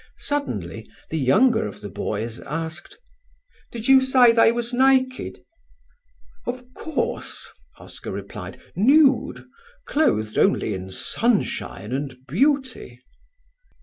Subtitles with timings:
[0.17, 2.97] Suddenly the younger of the boys asked:
[3.71, 5.37] "Did you sy they was niked?"
[6.47, 9.45] "Of course," Oscar replied, "nude,
[9.85, 12.99] clothed only in sunshine and beauty."